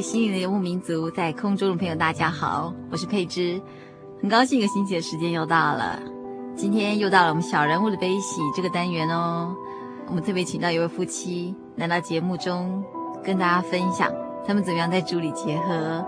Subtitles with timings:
[0.00, 3.60] 心灵的游牧民族，在空中的朋友，大家好，我是佩芝，
[4.20, 5.98] 很高兴一个星期的时间又到了，
[6.56, 9.54] 今天又到了我们小人物的悲喜这个单元哦。
[10.06, 12.84] 我们特别请到一位夫妻来到节目中，
[13.22, 14.12] 跟大家分享
[14.46, 16.04] 他们怎么样在主里结合，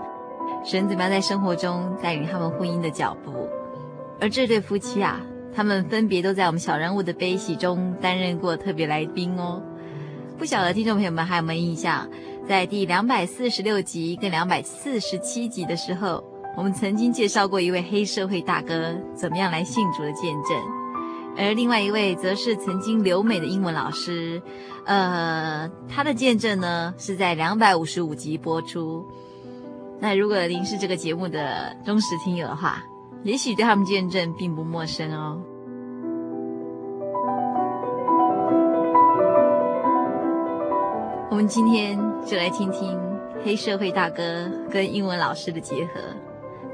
[0.63, 3.33] 神怎么样在生活中带领他们婚姻的脚步。
[4.19, 5.19] 而这对夫妻啊，
[5.53, 9.61] 他们分别都在我们小人物的悲喜中担任过特别来宾哦。
[10.37, 12.07] 不晓得听众朋友们还有没有印象？
[12.47, 16.23] 在第两百四十六集跟两百四十七集的时候，
[16.55, 20.57] 我们曾经介绍过一位黑社会大哥怎么样来信主的见证，
[21.37, 24.41] 而另外一位则是曾经留美的英文老师，
[24.85, 29.05] 呃，他的见证呢是在两百五十五集播出。
[29.99, 32.81] 那如果您是这个节目的忠实听友的话，
[33.23, 35.37] 也许对他们见证并不陌生哦。
[41.37, 42.99] 我们今天就来听听
[43.45, 46.01] 黑社会大哥跟英文老师的结合，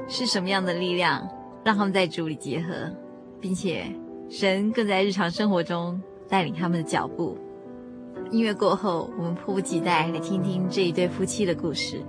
[0.08, 1.28] 是什么样的力量
[1.62, 2.90] 让他们在主里结合，
[3.42, 3.84] 并且
[4.30, 7.36] 神更在日常生活中带领他们的脚步。
[8.30, 12.00] 音乐过后，我们迫不及待来听听这一对夫妻的故事。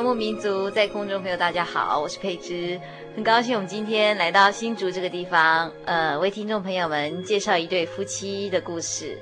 [0.00, 2.80] 游牧民族，在空中朋友，大家好，我是佩芝，
[3.14, 9.18] 很高兴我们今天来到新竹这个地方，呃，为听众朋友们介绍一对夫妻的故事。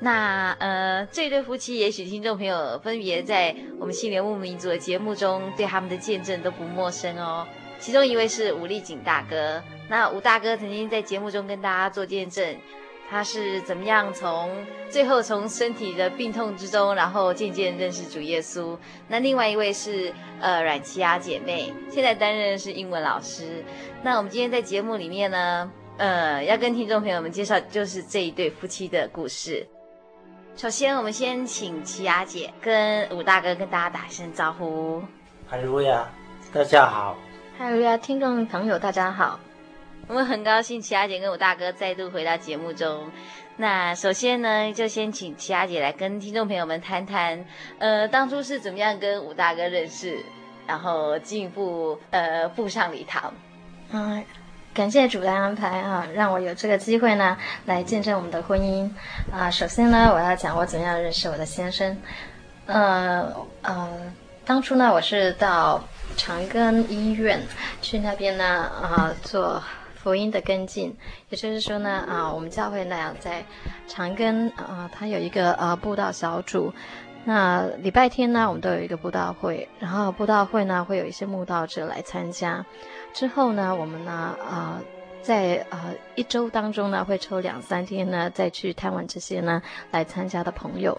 [0.00, 7.46] 那呃，这对夫妻，也许听众朋友分别在我们心灵游牧民族的节目中，对他们的见证都不陌生哦。
[7.78, 12.56] 其中一位是吴立景大哥，那吴大哥曾经在节目中跟大家做见证。
[13.08, 14.50] 他是怎么样从
[14.90, 18.76] 最后从身体的病痛之中，然后渐渐认识主耶稣？
[19.08, 23.64] 那另外一位是呃阮琪雅姐妹，现在担任的是英文老师。
[24.02, 29.66] 那我们今天在节目里面呢，呃，要跟听众朋友们介绍就是这一对夫妻的故事。
[30.56, 35.00] 首先，我们先请琪雅姐跟武大哥跟大家打一声招呼。
[35.46, 36.10] 哈喽呀，
[36.52, 37.16] 大家好。
[37.58, 39.38] 哈喽呀，听众朋友大家好。
[40.08, 43.10] 我们很高兴，齐雅姐跟武大哥再度回到节目中。
[43.56, 47.44] 那首先呢，就先请齐雅姐来跟听众朋友们谈谈，
[47.80, 50.16] 呃，当初是怎么样跟武大哥认识，
[50.64, 53.34] 然后进一步呃步上礼堂。
[53.90, 54.22] 嗯，
[54.72, 58.88] 感谢主的安排啊，让我有这个机会呢来见证我们的婚姻
[59.32, 59.50] 啊。
[59.50, 62.00] 首先呢，我要讲我怎么样认识我的先生。
[62.66, 63.90] 呃呃，
[64.44, 65.82] 当初呢，我是到
[66.16, 67.42] 长庚医院
[67.82, 69.60] 去那边呢啊做。
[70.06, 70.96] 福音的跟进，
[71.30, 73.44] 也就是说呢，啊，我们教会呢在
[73.88, 76.72] 长庚啊，它有一个呃布道小组。
[77.24, 82.64] 那礼拜天呢，我们都有一个布道会，然后布道会呢会有一些慕道者来参加。
[83.12, 84.12] 之后呢，我们呢
[84.48, 84.80] 啊
[85.22, 89.60] 在呃一周当中呢会抽两三天呢再去探望这些呢
[89.90, 90.96] 来参加的朋友。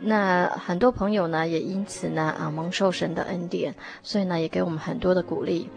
[0.00, 3.72] 那很多朋友呢也因此呢啊蒙受神的恩典，
[4.02, 5.70] 所以呢也给我们很多的鼓励。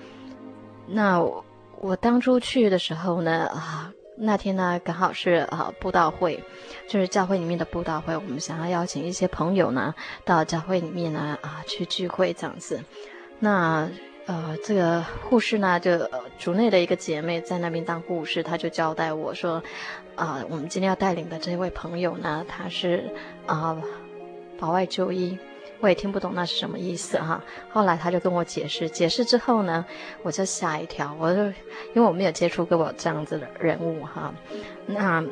[0.88, 1.24] 那。
[1.82, 6.42] 我当初去的时候呢，啊，那天呢刚好是啊布道会，
[6.88, 9.94] 就是教会里面的布道会，我们想要邀请一些朋友呢
[10.24, 12.82] 到教会里面呢啊去聚会这样子。
[13.40, 13.90] 那
[14.26, 19.62] 呃这个护士呢就主内的一个姐妹在那边当护士，她就交代我说，
[20.16, 23.04] 啊我们今天要带领的这位朋友呢，他是
[23.46, 23.78] 啊
[24.58, 25.38] 保外就医。
[25.80, 27.44] 我也听不懂那是什么意思哈。
[27.70, 29.86] 后来他就跟我解释，解释之后呢，
[30.24, 31.54] 我就吓一跳，我就因
[31.96, 34.34] 为我没有接触过我这样子的人物哈，
[34.86, 35.24] 那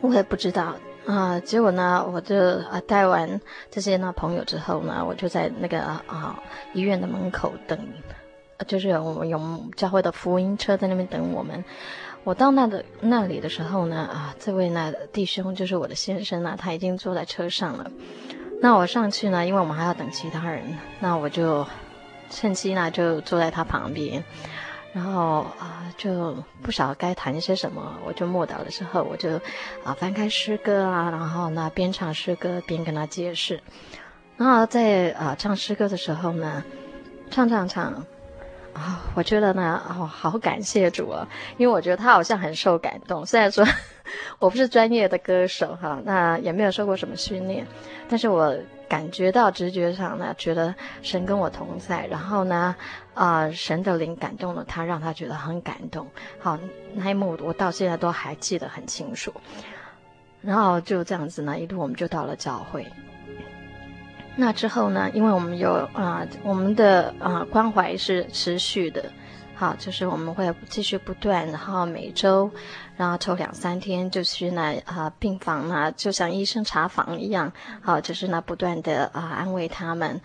[0.00, 0.74] 我也不知道
[1.06, 1.38] 啊。
[1.40, 3.40] 结果呢，我就啊带完
[3.70, 6.40] 这些呢朋友之后呢，我就在那个啊
[6.72, 7.78] 医院的门口等，
[8.66, 9.40] 就是我们有
[9.76, 11.64] 教会的福音车在那边等我们。
[12.24, 17.90] 我到那的那里的时候呢，啊，这位呢弟兄就是我的先生呢，他已经坐在车上了。
[18.60, 20.62] 那我上去呢，因为我们还要等其他人，
[21.00, 21.66] 那我就
[22.28, 24.22] 趁机呢就坐在他旁边，
[24.92, 29.36] 然后啊、就不晓得该谈些什么，我就默祷的时候，我就
[29.84, 33.60] 啊翻开诗歌啊，然后呢边唱诗歌边跟他解释，
[34.36, 36.64] 然后在啊唱诗歌的时候呢，
[37.30, 38.04] 唱唱唱。
[39.14, 41.26] 我觉得呢，哦，好感谢主啊，
[41.56, 43.24] 因为我觉得他好像很受感动。
[43.24, 43.64] 虽然说
[44.38, 47.66] 我不是专业的歌手哈，那也没有受过什么训练，
[48.08, 48.56] 但是我
[48.88, 52.74] 感觉到直觉上呢，觉得神跟我同在，然后呢，
[53.14, 56.06] 啊、神的灵感动了他，让他觉得很感动。
[56.38, 56.58] 好，
[56.94, 59.32] 那一幕我到现在都还记得很清楚。
[60.40, 62.86] 然后就这样子呢，一路我们就到了教会。
[64.40, 69.04] 那之后呢，因为我们有啊、我们的啊、关怀是持续的，
[69.56, 72.48] 好，就是我们会继续不断，然后每周，
[72.96, 77.52] 然后抽两三天就去那啊病房呢，就像医生查房一样，
[77.82, 80.20] 好，就是那不断的啊安慰他们，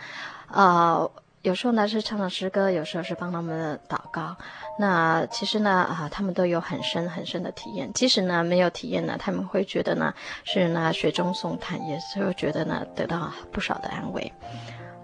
[0.48, 1.09] 啊。
[1.42, 4.33] 有时候呢是唱唱诗歌，有时候是帮他们祷告。
[4.79, 7.91] 那其实呢啊，他们都有很深很深的体验。
[7.93, 10.13] 即使呢没有体验呢，他们会觉得呢
[10.44, 14.31] 是呢雪中送炭，也是会觉得呢得到不少的安慰。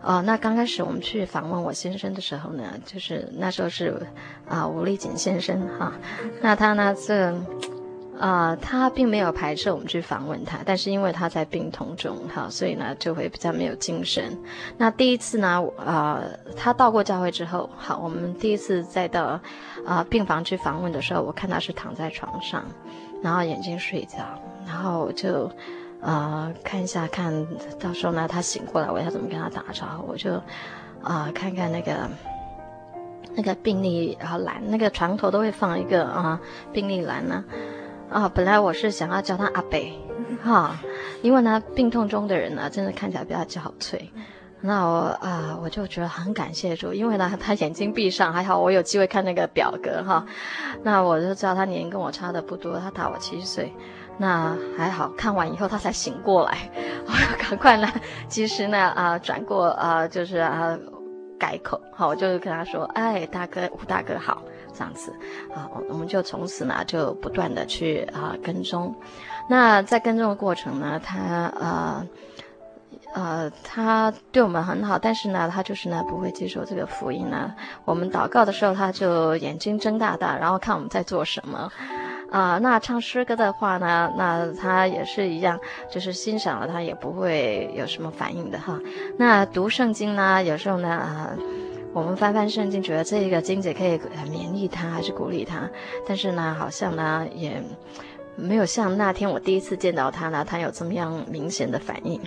[0.01, 4.05] 哦，那刚开始我们去访问我先生的时候呢，就是那时候是
[4.47, 5.93] 啊吴立锦先生哈，
[6.41, 7.33] 那他呢是。
[8.19, 14.37] 啊、他并没有排斥我们去访问他，但是因为他在病痛中，哈，所以呢就会比较没有精神。
[14.77, 16.21] 那第一次呢，啊、
[16.57, 19.39] 他到过教会之后，好，我们第一次再到
[19.85, 22.65] 啊、病房去访问的时候，我看他是躺在床上，
[23.23, 24.19] 然后眼睛睡觉，
[24.67, 25.49] 然后我就
[26.01, 27.47] 啊、看一下，看
[27.79, 30.33] 到时候呢他醒过来，我要怎么跟他打招呼，我就
[31.01, 32.09] 啊、看看那个
[33.33, 36.37] 那个病历然后栏，那个床头都会放一个啊
[36.73, 37.45] 病历栏呢。
[38.11, 39.93] 哦，本来我是想要叫他阿北，
[40.43, 40.71] 哈、哦，
[41.21, 44.09] 因为呢，病痛中的人呢，真的看起来比较憔悴。
[44.61, 50.25] 那我啊、呃，我就觉得很感谢主，因为呢，他眼睛闭上，还好我有机会看那个表格哈、哦。
[50.83, 53.71] 那我就知道他年龄跟我差的不多，他大我七岁。
[54.17, 56.69] 那还好看完以后他才醒过来，
[57.07, 57.87] 我要赶快呢，
[58.27, 60.77] 及时呢啊、呃、转过啊、呃，就是啊
[61.39, 64.41] 改口，好，我就跟他说，哎，大哥，吴大哥好。
[64.79, 65.11] 这样子，
[65.53, 68.95] 啊，我们就从此呢就不断的去啊跟踪，
[69.49, 72.07] 那在跟踪的过程呢，他呃
[73.13, 77.53] 呃他对我们很好，但是呢他就是呢不会接受这个福音呢。
[77.83, 81.69] 我们祷告的时候，他就眼睛睁大大，然后看我们在做什么，
[82.31, 85.59] 啊，那唱诗歌的话呢，那他也是一样，
[85.91, 88.79] 就是欣赏了他也不会有什么反应的哈。
[89.17, 91.31] 那读圣经呢，有时候呢啊。
[91.91, 95.67] 我们翻翻圣经，觉得这个经姐可以勉励他，还是鼓励他？
[96.07, 97.61] 但是呢，好像呢也
[98.35, 102.21] 没有像那天我第一次见到他呢，他有这么样明显的反应。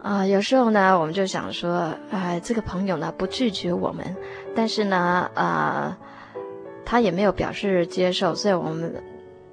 [0.00, 4.16] 啊、有时候呢，我们就想说，哎、呃，这个朋友呢不拒绝我们，
[4.54, 5.96] 但是呢，啊、
[6.34, 6.42] 呃，
[6.84, 8.94] 他也没有表示接受，所以我们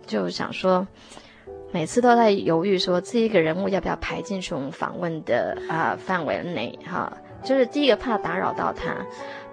[0.06, 0.88] 就想说，
[1.72, 7.12] 每次都在犹豫，说这一个人物要不要排进去我们访问的啊、范围内哈。
[7.43, 8.96] 就是第一个怕打扰到他，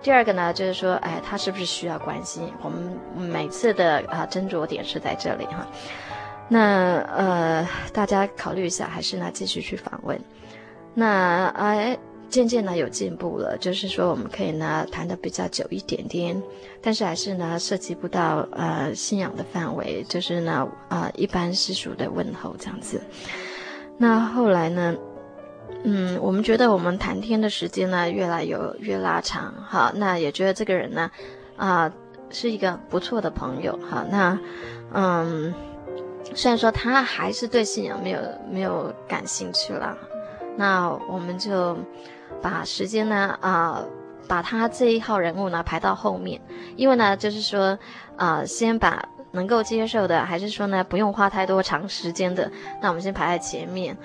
[0.02, 2.52] 第二个呢就是说，哎，他是不是需要关心？
[2.62, 5.66] 我们每次的啊斟酌点是在这里哈。
[6.49, 10.21] 那呃，大家考虑一下，还是呢继续去访问。
[10.95, 11.99] 那哎。
[12.28, 16.43] 渐渐呢有进步了，就是说我们可以呢谈得比较久一点点，
[16.83, 23.00] 但是还是呢涉及不到呃信仰的范围，就是呢呃一般世俗的问候这样子。
[23.97, 24.97] 那后来呢，
[25.87, 31.11] 嗯，我们觉得我们谈天的时间呢越来有越拉长，好，那也觉得这个人呢
[31.57, 31.90] 啊、
[32.28, 34.38] 是一个不错的朋友，好，那
[34.93, 35.55] 嗯
[36.35, 39.97] 虽然说他还是对信仰没有没有感兴趣了，
[40.57, 41.76] 那我们就。
[42.43, 43.83] 把时间呢，啊、
[44.28, 46.38] 把他这一号人物呢排到后面，
[46.76, 47.78] 因为呢，就是说，
[48.16, 52.50] 啊、先把能够接受的，还是说呢，不用花太多长时间的，
[52.83, 53.97] 那我们先排在前面，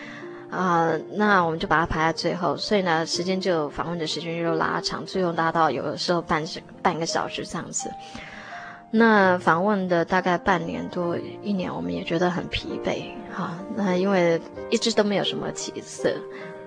[0.51, 7.89] 啊、那我们就把它排在最后，所以呢，时间就访问的时间就拉长，最后拉到有的时候半时半个小时这样子。
[8.91, 16.13] 那访问的大概半年多一年，我们也觉得很疲惫，哈，那因为一直都没有什么起色。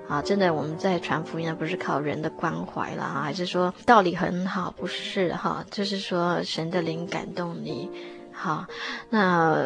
[0.08, 4.70] 啊，真的，我们在传福音，不是靠人的关怀啦，还是说道理很好？
[4.76, 7.90] 不是哈，就是说神的灵感动你，
[8.32, 8.66] 好，
[9.10, 9.56] 那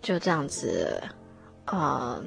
[0.00, 1.00] 就这样子。
[1.64, 2.20] 啊、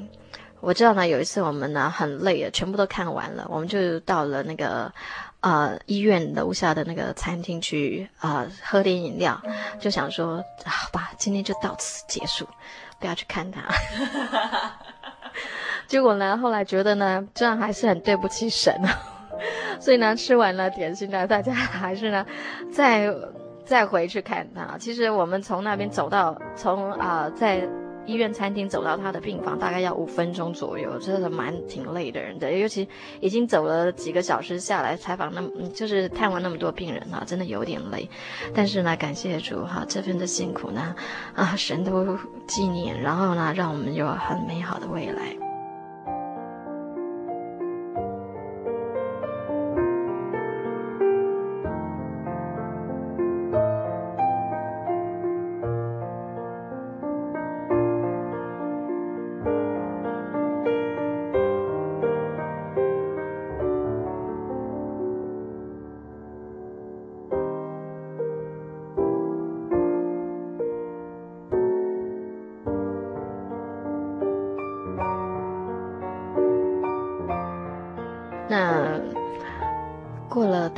[0.65, 4.91] 我知道呢，有一次我们呢很累了，全部都看完了，我们就到了那个
[5.41, 9.39] 呃医院楼下的那个餐厅去啊、呃、喝点饮料，
[9.79, 12.47] 就想说好吧，今天就到此结束，
[12.99, 13.61] 不要去看他。
[15.85, 18.89] 结果呢，后来觉得呢，这样还是很对不起神啊，
[19.79, 22.25] 所以呢，吃完了点心呢，大家还是呢，
[22.71, 23.13] 再
[23.63, 24.75] 再回去看他。
[24.79, 27.69] 其实我们从那边走到，从啊、呃，在
[28.05, 32.51] 医院餐厅走到他的病房，大概要五分钟左右，真的蛮挺累的人的。
[32.51, 32.87] 尤其
[33.19, 38.09] 已经走了几个小时下来采访那么，就是探望那么多病人啊，真的有点累。
[38.53, 40.95] 但是呢，感谢主哈，这份的辛苦呢，
[41.33, 45.44] 啊，神都纪念，然后呢，让我们有很美好的未来。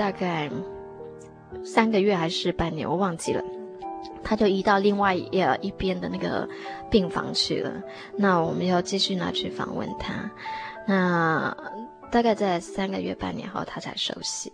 [0.08, 0.50] 大概
[1.66, 3.44] 三个月还是半年，我忘记了。
[4.24, 6.48] 他就移到另外一一边的那个
[6.90, 7.74] 病房去了。
[8.16, 10.32] 那我们要继续拿去访问他。
[10.88, 11.54] 那
[12.10, 14.54] 大概在三个月半年后，他才休息。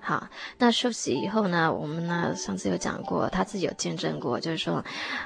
[0.00, 4.82] 好，那休息以后呢，我们呢上次有讲过，他自己有见证过，就是说，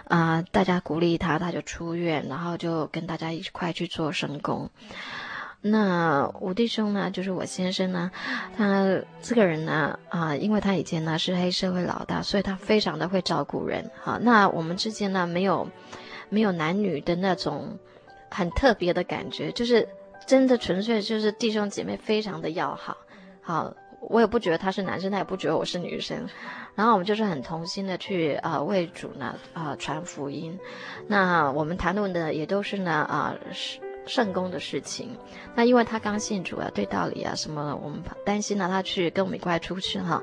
[0.08, 4.68] 啊、大家鼓励他，他就出院，然后就跟大家一块去做圣工。
[5.60, 8.10] 那吴弟兄呢，就是我先生呢，
[8.56, 13.90] 他这个人呢，啊，因为他以前呢是黑社会老大，所以他非常的会照顾人。
[14.00, 15.68] 好，那我们之间呢，没有
[16.28, 17.76] 没有男女的那种
[18.30, 19.88] 很特别的感觉，就是
[20.26, 22.96] 真的纯粹就是弟兄姐妹非常的要好。
[23.42, 26.28] 好，我也不觉得他是男生，他也不觉得我是女生。
[26.76, 30.56] 然后我们就是很同心的去啊为主呢啊传福音。
[31.08, 33.80] 那我们谈论的也都是呢啊是。
[34.08, 35.16] 圣工的事情，
[35.54, 40.22] 那因为他刚信主啊，对道理啊什么的，我们担心呢，他去跟我们一块出去哈，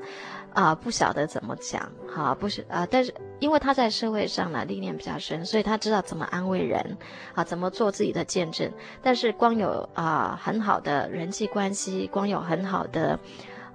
[0.52, 6.98] 啊，不晓得怎么讲哈，不是啊，但是因为他在社会上呢历练比较深，所以他知道怎么安慰人
[7.34, 8.70] 啊，怎么做自己的见证。
[9.00, 13.18] 但是光有啊很好的人际关系，光有很好的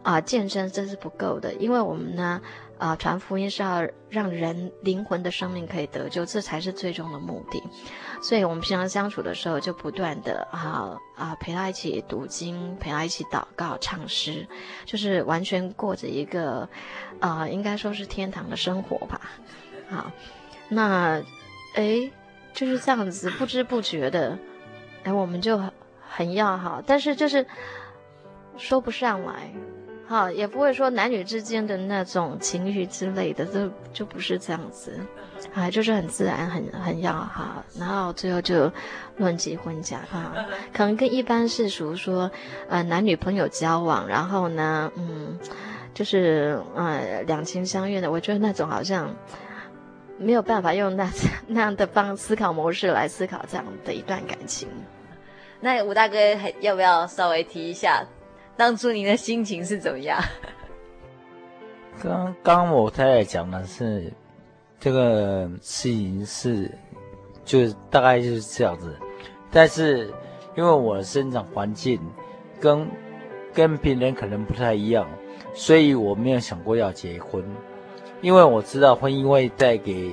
[0.03, 2.41] 啊见证，这是不够的，因为我们呢。
[2.81, 7.61] 啊，传福音是要让人灵魂的生命可以得救，这才是最终的目的。
[8.23, 14.47] 所以，我们平常相处的时候，就不断的啊啊陪他一起读经，陪他一起祷告、唱诗，
[14.83, 16.67] 就是完全过着一个
[17.19, 19.21] 啊，应该说是天堂的生活吧。
[19.87, 20.11] 好，
[20.67, 21.21] 那
[21.75, 22.11] 哎，
[22.51, 24.39] 就是这样子，不知不觉的，
[25.03, 25.71] 哎，我们就很
[26.09, 27.45] 很要好，但是就是
[28.57, 29.53] 说不上来。
[30.11, 34.99] 好，也不会说男女之间的那种情欲之类的，就就不是这样子，
[35.53, 38.69] 啊，就是很自然，很很要好，然后最后就
[39.15, 40.33] 论及婚嫁哈，
[40.73, 42.29] 可能跟一般世俗说，
[42.67, 45.39] 呃，男女朋友交往，然后呢，嗯，
[45.93, 49.15] 就是呃两情相悦的，我觉得那种好像
[50.17, 51.09] 没有办法用那
[51.47, 54.67] 那样的方思考模式来思考这样的一段感情。
[55.61, 58.05] 那吴大哥还要不要稍微提一下，
[58.57, 60.21] 当初您的心情是怎么样？
[62.01, 64.11] 刚刚我太太讲的是
[64.79, 66.71] 这个事情是，
[67.45, 68.95] 就是大概就是这样子，
[69.51, 70.07] 但是
[70.55, 71.99] 因为我的生长环境
[72.59, 72.87] 跟
[73.53, 75.07] 跟别人可能不太一样，
[75.53, 77.43] 所以我没有想过要结婚，
[78.21, 80.11] 因为我知道婚姻会带给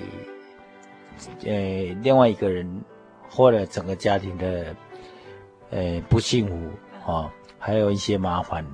[1.45, 2.69] 呃另外一个人
[3.31, 4.77] 或者整个家庭的
[5.71, 8.65] 呃不幸福啊、还有一些麻烦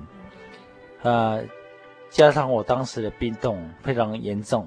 [1.03, 1.39] 啊。
[2.11, 4.65] 加上我当时的病痛非常严重，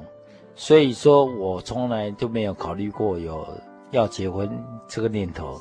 [0.54, 3.46] 所以说我从来都没有考虑过有
[3.90, 4.50] 要结婚
[4.86, 5.58] 这个念头。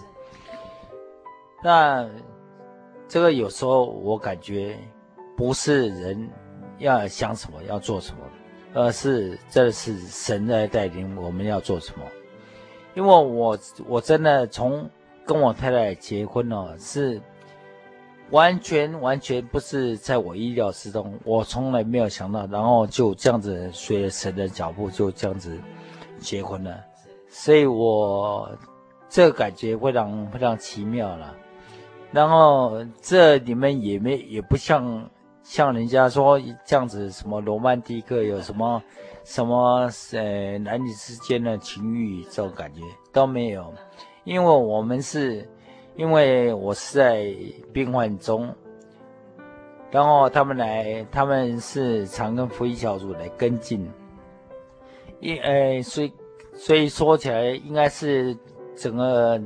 [1.64, 2.06] 那
[3.08, 4.78] 这个有时候我感觉
[5.38, 6.30] 不是人
[6.80, 8.20] 要想什么要做什么，
[8.74, 12.04] 而是这是神在带领我们要做什么。
[12.96, 14.90] 因为我我真的从
[15.26, 17.22] 跟我太太结婚了是。
[18.32, 25.58] 完全完全不是在我意料之中，我从来没有想到，然后就这样子随着神的脚步就这样子
[26.20, 26.84] 结婚了，
[27.30, 28.52] 所以我
[29.08, 31.34] 这感觉非常非常奇妙了。
[32.12, 35.10] 然后这里面也没也不像
[35.42, 38.84] 像人家说这样子什么罗曼蒂克，有什么
[39.24, 42.82] 什么呃男女之间的情欲这种感觉
[43.14, 43.74] 都没有，
[44.26, 45.50] 因为我们是。
[45.98, 47.34] 因为我是在
[47.74, 48.54] 病患中，
[49.89, 53.91] 然后他们来，他们是常跟福音小组来跟进，
[55.19, 56.13] 因呃，所以
[56.54, 58.38] 所以说起来，应该是
[58.76, 59.41] 整个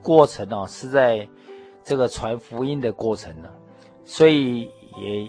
[0.00, 1.28] 过程哦，是在
[1.82, 3.50] 这个传福音的过程呢，
[4.04, 5.28] 所以也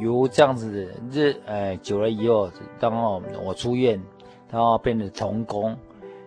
[0.00, 4.00] 由这样子日呃久了以后，然后我出院，
[4.48, 5.76] 然后变成同工，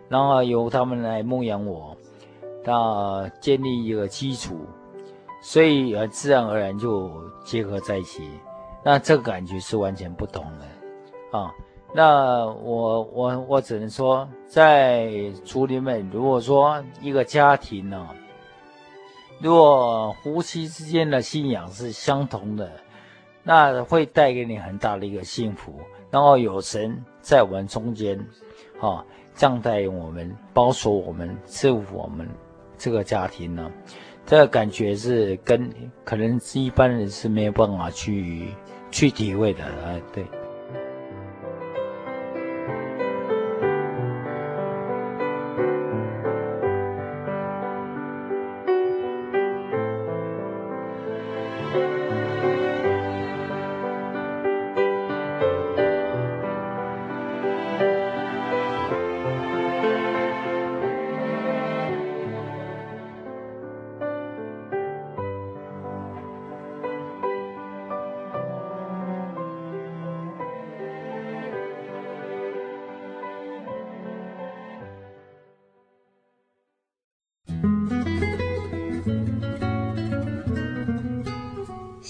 [0.10, 1.97] 然后由他们来牧养我。
[2.68, 4.60] 那建立一个基础，
[5.42, 7.10] 所以呃，自然而然就
[7.46, 8.30] 结合在一起。
[8.84, 11.50] 那这个感觉是完全不同的啊。
[11.94, 15.10] 那我我我只能说，在
[15.46, 18.06] 主里面，如果说一个家庭呢，
[19.40, 22.70] 如果夫妻之间的信仰是相同的，
[23.44, 25.74] 那会带给你很大的一个幸福。
[26.12, 28.20] 然后有神在我们中间，
[28.82, 32.28] 啊，这样带我们，保守我们，赐福我们。
[32.78, 33.72] 这个家庭呢，
[34.26, 35.70] 这个感觉是跟
[36.04, 38.48] 可能是一般人是没有办法去
[38.92, 40.24] 去体会的啊，对。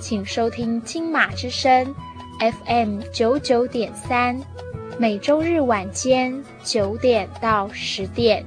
[0.00, 1.94] 请收听金马之声
[2.40, 4.40] ，FM 九九点三，
[4.98, 8.44] 每周日晚间九点到十点。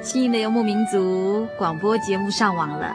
[0.00, 2.94] 新的游牧民族广播节目上网了。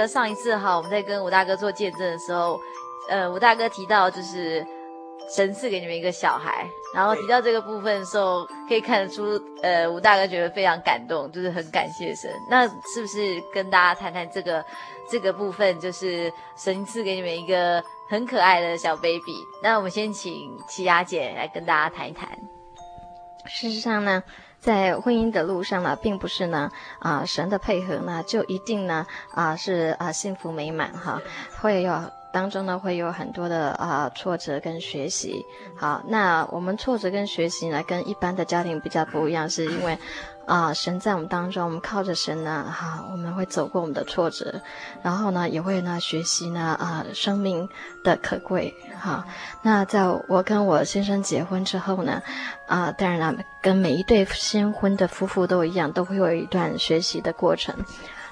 [0.00, 2.58] 得上一次哈，我们在跟吴大哥做见证的时候，
[3.08, 4.66] 呃，吴大哥提到就是
[5.34, 12.30] 神赐给你们一个小孩，然后提到这个部分的时候，可以看得出，呃，吴大哥觉得非常感动，就是很感谢神。
[12.50, 14.64] 那是不是跟大家谈谈这个
[15.08, 19.36] 这个部分，就是神赐给你们一个很可爱的小 baby？
[19.62, 22.28] 那我们先请琦雅姐来跟大家谈一谈。
[23.46, 24.22] 事实上呢。
[24.60, 31.20] 在婚姻的路上呢，并不是呢，啊、神的配合呢，就一定呢，啊、是啊、幸福美满哈，
[31.60, 31.98] 会有
[32.32, 35.44] 当中呢，会有很多的啊、挫折跟学习。
[35.76, 39.98] 好，那我们挫折跟学习呢，跟一般的家庭比较不一样，是因为。
[40.50, 44.60] 啊，神在我们当中，我们靠着神呢，哈、啊，我们会走过我们的挫折，
[45.00, 47.68] 然后呢，也会呢学习呢，啊，生命
[48.02, 49.26] 的可贵，哈、啊。
[49.62, 52.20] 那在我跟我先生结婚之后呢，
[52.66, 57.72] 啊，当然了，跟每一对新婚的夫妇都一样，都会有一段学习的过程。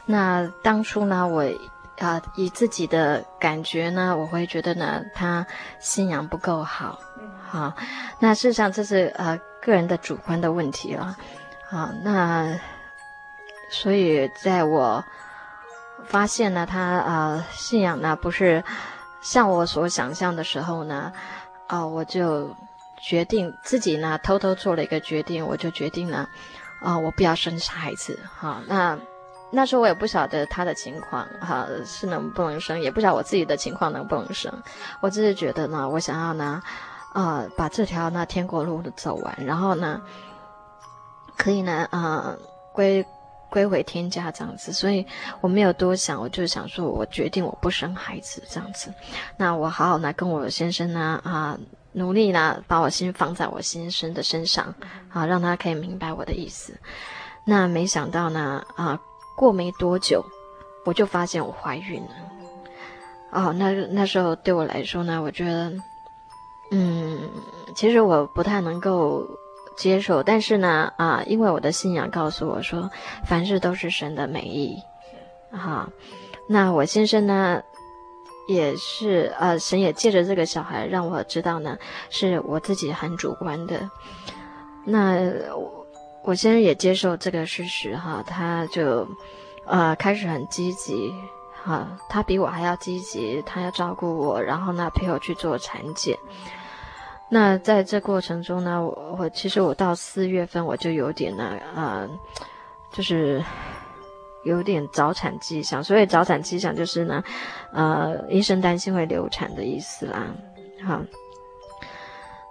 [0.04, 1.44] 那当初呢，我
[2.00, 5.46] 啊，以自己的感觉呢，我会觉得呢，他
[5.78, 6.98] 信仰不够好，
[7.46, 7.76] 好、啊。
[8.18, 11.16] 那事实上这是呃个人的主观的问题了。
[11.70, 12.58] 啊，那
[13.70, 15.04] 所以在我
[16.06, 18.64] 发现呢，他呃信仰呢不是
[19.20, 21.12] 像我所想象的时候呢，
[21.66, 22.56] 啊、我就
[22.98, 26.26] 决定自己呢偷偷做了一个决定，我就决定呢，
[26.80, 28.18] 啊、我不要生孩子。
[28.40, 28.98] 哈，那
[29.50, 34.50] 那时候我也不晓得他的情况，哈，是能不能生，也不晓得我自己的情况能不能生。
[35.00, 36.62] 我只是觉得呢，我想要呢，
[37.12, 40.00] 啊、呃，把这条那天国路走完，然后呢。
[41.38, 42.36] 可以呢，啊、
[42.72, 43.02] 归
[43.48, 45.06] 归回天家这样子，所以
[45.40, 48.92] 我没有多想，我就是想说，我决定我不生孩子这样子，
[49.36, 51.56] 那我好好呢跟我先生呢，啊，
[51.92, 54.74] 努力呢把我心放在我先生的身上，
[55.10, 56.74] 啊，让他可以明白我的意思。
[57.44, 59.00] 那没想到呢，啊，
[59.36, 60.22] 过没多久，
[60.84, 62.10] 我就发现我怀孕了。
[63.30, 65.72] 哦，那那时候对我来说呢，我觉得，
[66.72, 67.30] 嗯，
[67.74, 69.24] 其实我不太能够。
[69.78, 72.90] 接受，但是呢，啊，因为我的信仰告诉我说，
[73.24, 74.76] 凡事都是神的美意，
[75.52, 75.88] 哈。
[76.48, 77.62] 那我先生呢，
[78.48, 81.78] 也是，呃，神也借着这个小孩让我知道呢，
[82.10, 83.88] 是我自己很主观的。
[84.84, 85.20] 那
[85.54, 85.86] 我，
[86.24, 89.06] 我先生也接受这个事实，哈，他就，
[89.64, 91.14] 呃，开始很积极，
[91.62, 96.18] 哈，他比我还要积极，他要照顾我，然后呢，陪我去做产检。
[97.30, 102.08] 那在这过程中呢，我我其实我到四月份我就有点呢，呃，
[102.90, 103.44] 就是
[104.44, 105.84] 有点早产迹象。
[105.84, 107.22] 所以早产迹象就是呢，
[107.72, 110.26] 呃，医生担心会流产的意思啦。
[110.86, 111.02] 好，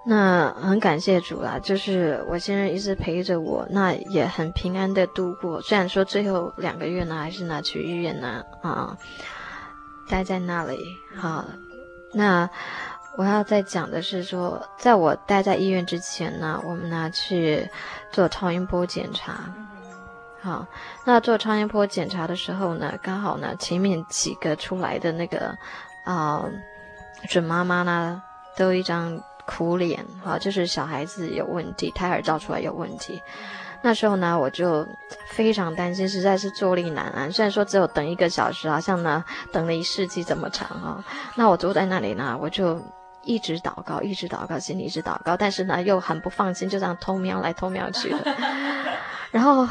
[0.06, 5.60] 那很感谢主啦，就是我先生一直陪着我，那也很平安的度过。
[5.62, 8.96] 虽然说最后两个月呢，还是拿去医院呢，啊，
[10.08, 10.78] 待在那里。
[11.16, 11.44] 好，
[12.14, 12.48] 那。
[13.18, 17.68] 我要再讲的是说，在我待在医院之前呢，我们呢去
[18.12, 19.52] 做超音波检查。
[20.40, 20.68] 好，
[21.04, 25.58] 那做超音波检查的时候呢，刚好呢前面几个出来的那个
[26.06, 26.46] 啊、
[27.28, 28.22] 准妈妈呢，
[28.56, 33.20] 都有一张苦脸，哈，就是小孩子有问题，胎儿照出来有问题。
[33.82, 34.88] 那时候呢，我就
[35.30, 37.32] 非常担心，实在是坐立难安。
[37.32, 41.04] 虽然说只有等一个小时，好像呢等了一世纪这么长啊。
[41.34, 42.80] 那我坐在那里呢，我就。
[43.28, 48.36] 一直祷告，一直祷告，心里一直祷告，但是呢，又很不放心，就这样偷瞄来偷瞄去的。
[49.30, 49.68] 然后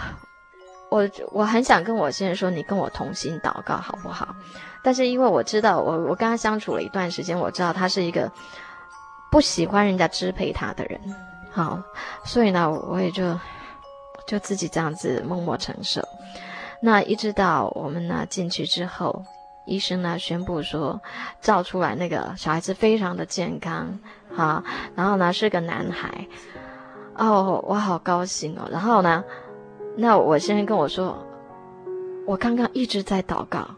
[0.91, 4.37] 我我很想跟我先生说，你跟我同心祷告好不好？
[4.83, 8.31] 但是因为我知道，我我跟他相处了一段时间，我知道他是一个
[9.31, 11.01] 不喜欢人家支配他的人。
[11.51, 11.83] 好，
[12.25, 13.37] 所以呢，我也就
[14.27, 16.07] 就自己这样子默默承受。
[16.83, 19.25] 那一直到我们呢进去之后，
[19.67, 21.01] 医生呢宣布说，
[21.41, 23.99] 照出来那个小孩子非常的健康，
[24.35, 24.63] 好，
[24.95, 26.27] 然后呢是个男孩，
[27.17, 28.69] 哦，我好高兴哦。
[28.71, 29.25] 然后呢，
[29.97, 31.19] 那我先生跟我说，
[32.27, 33.69] 我刚刚一直在祷告。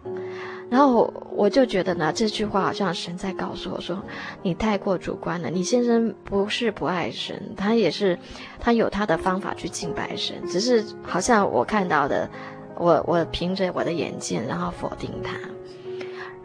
[0.70, 3.98] 然后我就觉得呢，这句话好像神在告诉我说，
[4.42, 5.48] 你太过主观了。
[5.48, 8.18] 你先生不是不爱神，他也是，
[8.60, 12.28] 他有他的方法去敬拜神，只是好像我看到的，
[12.76, 15.32] 我我凭着我的眼见，然后否定他。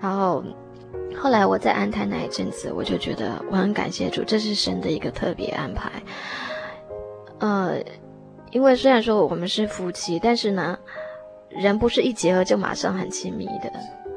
[0.04, 0.44] 然后
[1.16, 5.90] 后来我在安胎那一阵子，我就觉得我很感谢主，这是神的一个特别安排。
[7.40, 7.78] 呃，
[8.52, 10.78] 因为虽然说我们是夫妻，但是呢，
[11.48, 13.72] 人不是一结合就马上很亲密的。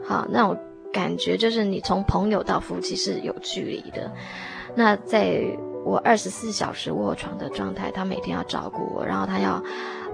[0.04, 0.58] 好，那种
[0.92, 4.10] 感觉就是你从朋友到夫妻是有距离的。
[4.74, 5.40] 那在
[5.84, 9.62] 我二十四小时卧床的状态，他每天要照顾我，然后他要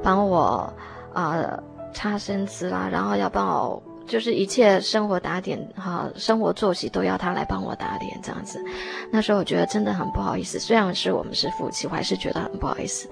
[0.03, 0.71] 帮我
[1.15, 1.63] 啊、呃、
[1.95, 8.63] 擦身子啦，然后要帮我就是一切生活打点哈，生活作息都要他来帮我打点这样子。
[9.11, 13.09] 那时候我觉得真的很不好意思，虽然是我们是夫妻，我还是觉得很不好意思。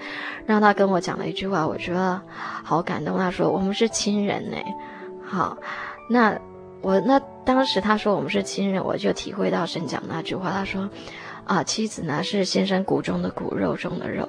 [0.47, 2.21] 让他跟我讲了一句话，我觉得
[2.63, 3.17] 好感动。
[3.19, 4.57] 他说我们是亲人呢。
[5.25, 5.57] 好，
[6.09, 6.39] 那。
[6.83, 10.51] 我那当时他说我们是亲人，我就体会到神讲那句话。
[10.51, 10.89] 他说，
[11.45, 14.27] 啊，妻子呢是先生骨中的骨，肉中的肉，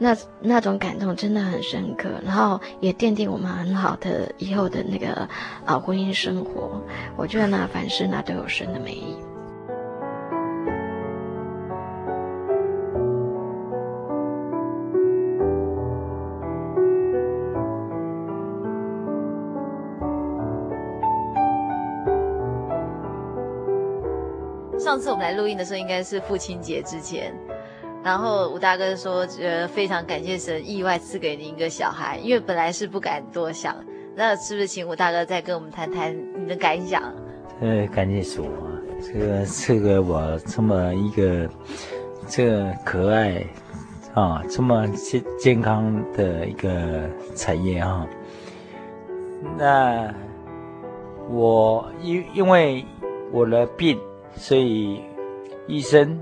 [0.00, 5.28] 那那种感动真的很深刻，然后也奠定我们很好的以后的那个
[5.64, 6.80] 啊婚姻生活。
[7.16, 9.16] 我觉得呢，凡事那都有神的美意。
[24.78, 27.34] 上次我们来录音的时候，应该是父亲节之前，
[28.02, 33.74] 然后吴大哥说，呃，非常感谢神意外赐给您一个小孩，因为本来是不敢多想。
[34.14, 37.02] 那是不是请吴大哥再跟我们谈谈你的感想？
[37.60, 38.66] 呃，感谢主啊，
[39.00, 41.48] 这个这个我这么一个
[42.26, 43.44] 这个可爱
[44.14, 48.06] 啊，这么健健康的一个产业啊。
[49.56, 50.12] 那
[51.28, 52.84] 我因因为
[53.32, 53.98] 我的病。
[54.36, 55.02] 所以
[55.66, 56.16] 医生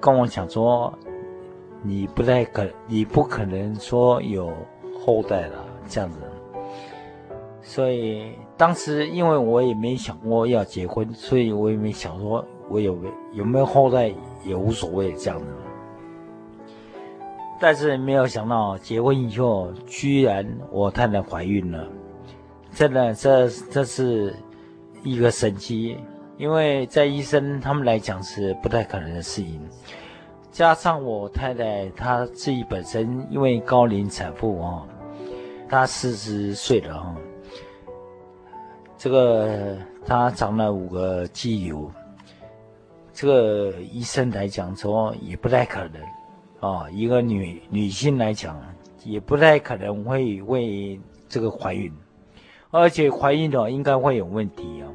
[0.00, 0.92] 跟我讲说，
[1.82, 4.52] 你不太可，你不可能说有
[5.04, 6.18] 后代了这样子。
[7.60, 12.98] 所以当时因为我也没想过要结婚，所以我也没想说我有
[13.32, 14.12] 有没有后代
[14.44, 15.46] 也无所谓这样子。
[17.60, 21.86] 但是没有想到结婚以后，居然我太太怀孕了，
[22.72, 24.34] 真的这这是
[25.04, 25.96] 一个神奇。
[26.38, 29.60] 因为在医生他们来讲是不太可能的事情，
[30.52, 34.86] 加上我太太她自己本身因为高龄产妇啊，
[35.66, 37.16] 她四十岁了哦，
[38.98, 41.90] 这个她长了五个肌瘤，
[43.14, 46.02] 这个医生来讲说也不太可能
[46.60, 48.60] 啊，一个女女性来讲
[49.04, 51.90] 也不太可能会为这个怀孕，
[52.70, 54.86] 而且怀孕的应该会有问题啊。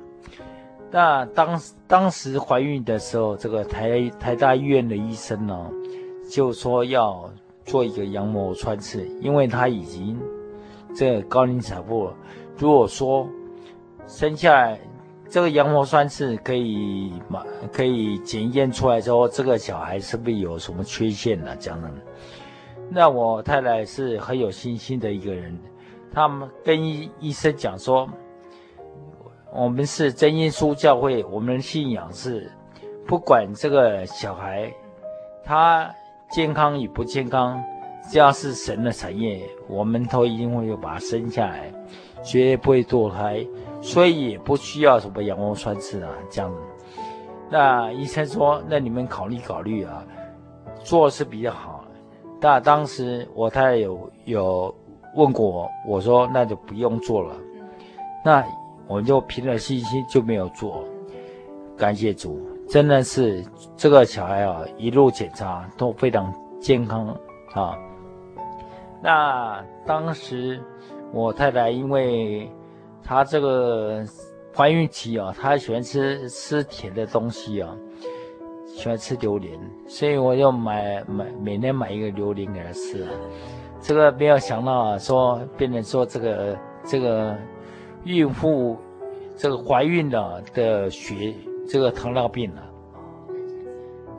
[0.89, 5.69] 那当当时怀孕的时候，这个台台大医院的医生呢，
[6.31, 7.29] 就说要
[7.65, 10.17] 做一个羊膜穿刺，因为他已经
[10.95, 12.09] 这个高龄产妇，
[12.57, 13.27] 如果说
[14.07, 14.79] 生下来
[15.29, 21.53] 这个羊膜穿刺可以嘛可以检验出来之后，这个小孩是不是有什么缺陷呢？
[21.59, 21.91] 这样的，
[22.89, 25.59] 那我太太是很有信心的一个人，
[26.13, 28.07] 他们跟医生讲说。
[29.57, 32.47] 我们是真耶稣教会，我们的信仰是，
[33.07, 34.71] 不管这个小孩
[35.43, 35.91] 他
[36.29, 37.59] 健康与不健康，
[38.07, 41.71] 只要是神的产业，我们都一定会把他生下来，
[42.21, 43.43] 绝对不会堕胎，
[43.81, 46.59] 所以也不需要什么羊膜穿刺啊，这样子。
[47.49, 50.05] 那医生说，那你们考虑考虑啊，
[50.83, 51.83] 做是比较好。
[52.39, 54.75] 但当时我太太有有
[55.15, 57.33] 问过我，我说那就不用做了。
[58.23, 58.45] 那。
[58.87, 60.83] 我就凭着信心就没有做，
[61.77, 63.43] 感谢主，真的是
[63.75, 67.07] 这个小孩啊，一路检查都非常健康
[67.53, 67.77] 啊。
[69.03, 70.59] 那当时
[71.11, 72.49] 我太太因为
[73.03, 74.05] 她这个
[74.55, 77.75] 怀孕期啊，她喜欢吃吃甜的东西啊，
[78.65, 83.05] 喜欢吃榴莲，所以我就买买每年买一个榴莲给她吃。
[83.81, 87.35] 这个没有想到啊，说变成说这个这个。
[88.07, 88.77] 孕妇
[89.35, 91.33] 这个怀孕了的血，
[91.67, 92.63] 这个糖尿病了，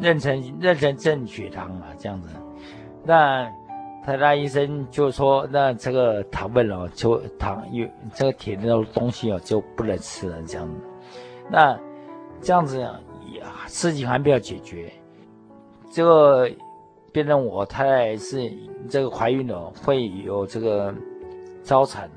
[0.00, 2.28] 妊娠妊娠症血糖啊，这样子。
[3.04, 3.50] 那
[4.04, 10.74] 他那医生就说，那这个糖分哦，就糖有这个甜的东西哦，就不能吃了这样子。
[11.50, 11.78] 那
[12.40, 12.92] 这样子呀
[13.66, 14.92] 事情还没有解决，
[15.90, 16.48] 这个
[17.12, 18.50] 变成我太太是
[18.88, 20.94] 这个怀孕了，会有这个
[21.62, 22.08] 早产，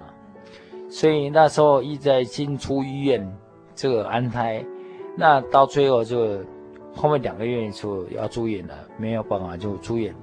[0.92, 3.26] 所以那时候一直在进出医院
[3.74, 4.64] 这个安胎，
[5.16, 6.38] 那到最后就
[6.94, 10.14] 后面两个月就要住院了，没有办法就住院。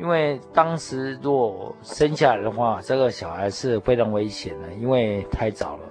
[0.00, 5.82] 因为当时如果生下来的话，这个小孩是非常危险的，因为太早了。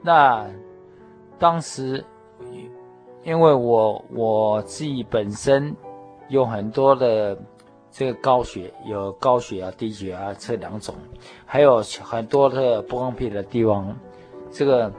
[0.00, 0.48] 那
[1.38, 2.02] 当时，
[3.24, 5.76] 因为我我自己本身
[6.28, 7.36] 有很多的
[7.90, 10.94] 这个高血，有高血压、低血压这两种，
[11.44, 13.96] 还有很多的不方便的地方，
[14.50, 14.92] 这个，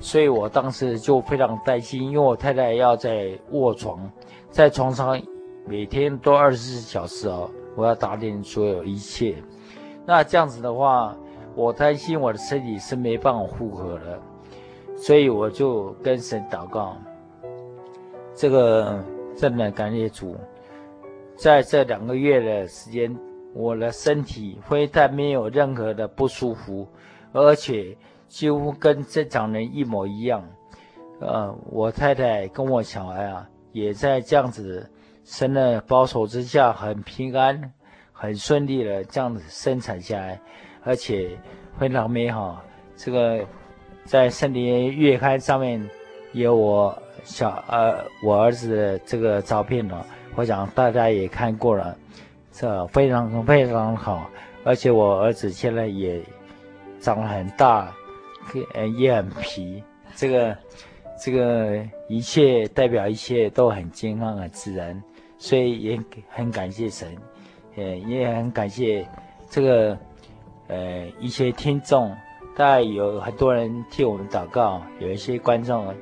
[0.00, 4.10] 所以我当时就非常担心，因为我太太要在卧床，
[4.50, 5.20] 在床上
[5.66, 7.50] 每天都二十四小时哦。
[7.74, 9.34] 我要打点所有一切，
[10.06, 11.14] 那这样子的话，
[11.54, 14.18] 我担心我的身体是没办法复合的，
[14.96, 16.96] 所以我就跟神祷告。
[18.34, 18.98] 这个
[19.36, 20.34] 真的感谢主，
[21.36, 23.14] 在这两个月的时间，
[23.54, 26.88] 我的身体非但没有任何的不舒服，
[27.32, 27.96] 而且
[28.26, 30.42] 几乎跟正常人一模一样。
[31.20, 34.90] 呃，我太太跟我小孩啊，也在这样子。
[35.28, 37.72] 生的保守之下，很平安、
[38.12, 40.40] 很顺利的这样子生产下来，
[40.84, 41.36] 而且
[41.80, 42.62] 非常美好。
[42.94, 43.44] 这个
[44.04, 45.84] 在圣灵月刊上面
[46.30, 51.96] 有我小呃我儿子的这个照片了，我想大家也看过了，
[52.52, 54.30] 这非常非常好。
[54.64, 56.20] 而且我儿子现在也
[57.00, 57.92] 长得很大，
[58.96, 59.82] 也很皮。
[60.14, 60.56] 这个
[61.20, 65.02] 这个一切代表一切都很健康、很自然。
[65.38, 67.14] 所以也很感谢神，
[67.76, 69.06] 呃，也很感谢
[69.50, 69.98] 这个，
[70.66, 72.08] 呃，一些听众，
[72.56, 75.94] 大概有很多人替我们祷告，有一些观众，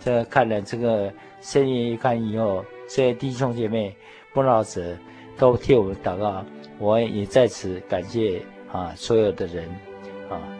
[0.00, 1.04] 这看了这个
[1.40, 3.94] 圣经一看以后，这些弟兄姐妹、
[4.34, 4.96] 不老者
[5.38, 6.44] 都替我们祷告，
[6.80, 9.68] 我也在此感谢啊所有的人，
[10.28, 10.59] 啊。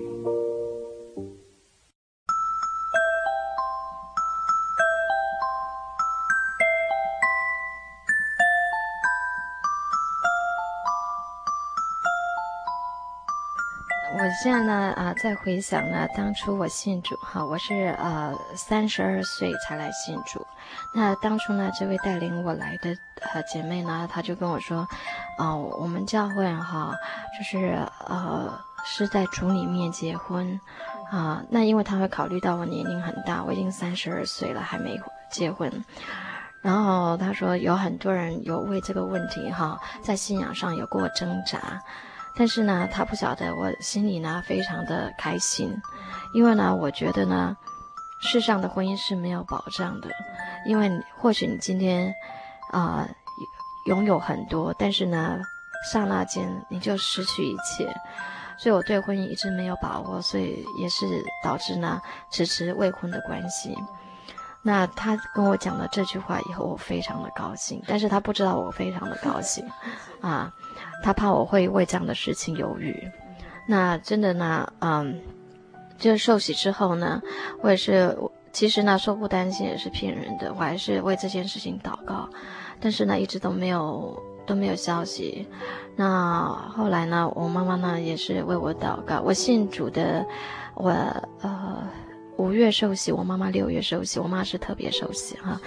[15.21, 20.43] 在，回想呢，当初我信主哈，我是呃三十二岁才来信主。
[20.95, 22.97] 那当初呢，这位带领我来的
[23.31, 24.79] 呃姐妹呢，她就跟我说，
[25.37, 26.95] 啊、呃，我们教会哈，
[27.37, 28.51] 就是呃
[28.83, 30.59] 是在主里面结婚
[31.11, 34.99] 啊、那因为她会考虑到我年龄很大，我已经三十二岁了，还没
[35.29, 35.71] 结婚。
[36.63, 41.79] 然后她说有很多人有为这个问题哈，在信仰上有过挣扎。
[42.35, 45.75] 但是呢，他不晓得我心里呢非常的开心，
[46.33, 47.55] 因为呢，我觉得呢，
[48.21, 50.09] 世上的婚姻是没有保障的，
[50.65, 52.13] 因为或许你今天
[52.71, 53.07] 啊、
[53.87, 55.39] 拥有很多，但是呢，
[55.91, 57.93] 刹那间你就失去一切，
[58.57, 61.05] 所以我对婚姻一直没有把握，所以也是
[61.43, 62.01] 导致呢
[62.31, 63.75] 迟迟未婚的关系。
[64.63, 69.65] 那他跟我讲了这句话以后，我非常的高兴，但是他不知道我非常的高兴，
[70.21, 70.51] 啊。
[71.03, 72.95] 他怕我会为这样的事情犹豫，
[73.67, 75.19] 那真的呢，嗯，
[75.97, 77.19] 就是受洗之后呢，
[77.61, 78.15] 我也是，
[78.51, 82.29] 其实呢，说不担心也是骗人的，我还是为这件事情祷告，
[82.79, 85.47] 但是呢，一直都没有都没有消息。
[85.95, 89.21] 那后来呢，我妈妈呢也是为我祷告。
[89.21, 90.23] 我信主的，
[90.75, 90.91] 我
[91.41, 91.77] 呃
[92.41, 95.61] 五月受洗，我妈妈六月受洗，我妈是特别受洗哈。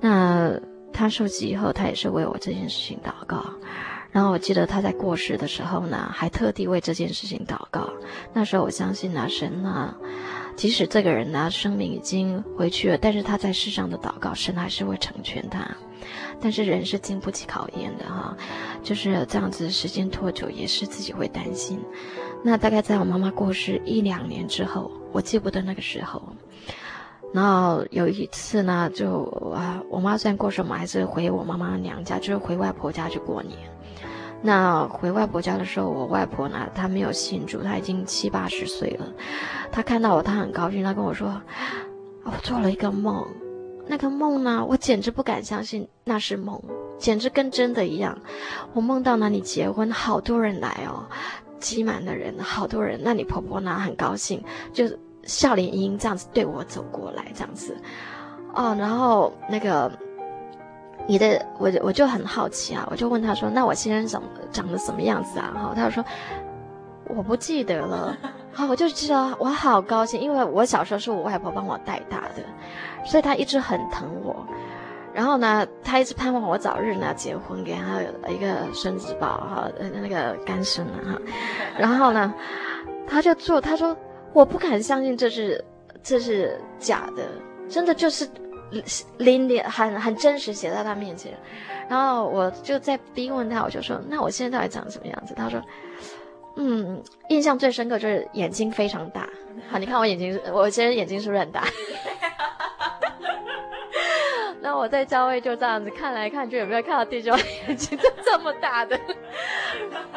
[0.00, 0.52] 那
[0.92, 3.44] 她受洗以后，她也是为我这件事情祷告。
[4.12, 7.90] 然后我记得她在过世的时候呢，还特地为这件事情祷告。
[8.32, 9.92] 那时候我相信呢，神呢，
[10.54, 15.68] 即使这个人呢生命已经回去了，但是他在世上的祷告，神还是会成全他。
[16.40, 18.36] 但是人是经不起考验的哈，
[18.84, 21.80] 就是这样子，时间拖久也是自己会担心。
[22.46, 26.22] 那大概在我妈妈过世一两年之后，我记不得那个时候。
[27.32, 29.24] 然后有一次呢，就
[29.56, 33.58] 啊，我妈虽然过世，我们还是回我妈妈娘家，就是回外婆家去过年。
[34.42, 39.06] 那回外婆家的时候，我外婆呢，她没有信主，她已经七八十岁了。
[39.72, 41.40] 她看到我，她很高兴，她跟我说
[42.24, 43.26] ：“我做了一个梦，
[43.88, 46.62] 那个梦呢，我简直不敢相信那是梦，
[46.98, 48.18] 简直跟真的一样。
[48.74, 51.08] 我梦到呢，你结婚，好多人来哦，
[51.64, 53.00] 挤满的人，好多人。
[53.02, 54.84] 那你婆婆呢，很高兴，就
[55.22, 57.74] 笑脸盈盈这样子对我走过来，这样子。
[58.52, 59.90] 哦，然后那个
[61.06, 66.04] 你的，我我就很好奇啊，我就问他说：“那我先生长长得什么样子啊？”哈，他就说
[67.16, 68.14] ：“我不记得了。”
[68.52, 72.44] 好，我就知道我好高兴，因为我小时候是我外婆帮我带大的。
[73.04, 74.46] 所以他一直很疼我，
[75.14, 79.70] 然后呢，他一直盼望我早日呢结婚，给他一个孙子宝哈，
[80.02, 81.18] 那个干孙啊哈，
[81.78, 82.34] 然后呢，
[83.06, 83.96] 他就做，他说
[84.32, 85.64] 我不敢相信这是
[86.02, 87.22] 这是假的，
[87.68, 88.28] 真的就是
[89.18, 91.32] 临临很很真实写在他面前，
[91.88, 95.32] 然后我就在逼问他，我就说那我现在到底长什么样子？
[95.36, 95.62] 他说，
[96.56, 99.28] 嗯，印象最深刻就是眼睛非常大，
[99.70, 101.62] 好，你看我眼睛，我现在眼睛是不是很大？
[104.76, 107.36] 我在教会就这样子看来看去，有没有看到弟兄
[107.68, 108.98] 眼睛都这么大的？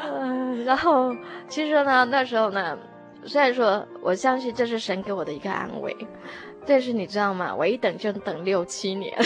[0.04, 1.16] 嗯， 然后
[1.48, 2.78] 其实呢，那时候呢，
[3.26, 5.96] 虽然说我相信这是神给我的一个安慰，
[6.66, 7.56] 但是你知道吗？
[7.56, 9.14] 我一等就等六七年。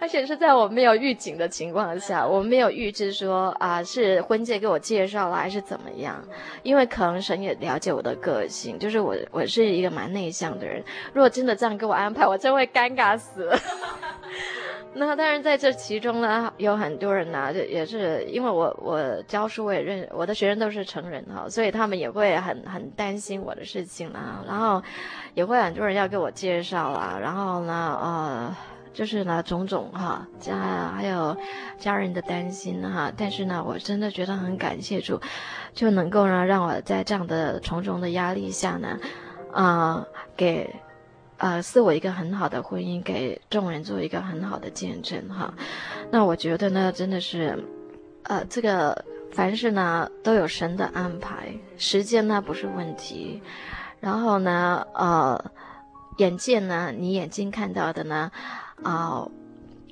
[0.00, 6.22] 而且是在我没有预警的情况下，我没有预知说啊是婚介给我介绍了还是怎么样，
[6.62, 10.82] 因为可能神也了解我的个性，就是我我是一个蛮内向的人，
[11.12, 13.58] 如果真的这样给我安排，我真会尴尬死了。
[14.98, 24.82] 那当然在这其中呢，有很多人呢、啊，也是因为我我教书，我也认我的学生都是成人哈，所以他们也会很很担心我的事情啊，然后
[25.34, 28.56] 也会很多人要给我介绍啊，然后呢呃。
[28.96, 31.36] 就是呢，种种哈，家还有
[31.78, 35.20] 家人的担心哈，但是呢，我真的觉得很感谢主，
[35.74, 38.98] 就能够呢，让我在这样的重重的压力下呢，
[39.52, 40.02] 啊、
[40.34, 40.74] 给，
[41.36, 45.52] 呃，赐我一个很好的婚姻，给众人做一个很好的见证哈。
[46.10, 47.62] 那我觉得呢，真的是，
[48.22, 53.42] 呃，这个凡事呢都有神的安排，时间呢不是问题，
[54.00, 55.44] 然后呢，呃，
[56.16, 58.32] 眼见呢，你眼睛看到的呢。
[58.82, 59.30] 啊、哦，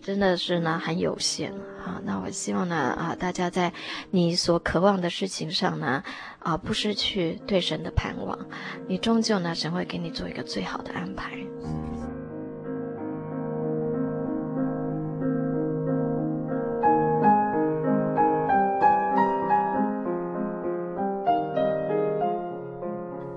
[0.02, 1.52] 真的是呢很有限
[1.84, 2.00] 啊。
[2.04, 3.72] 那我希望呢啊，大家在
[4.10, 6.02] 你所渴望的事情上呢
[6.38, 8.38] 啊，不失去对神的盼望，
[8.86, 11.32] 你终究呢神会给你做一个最好的安排。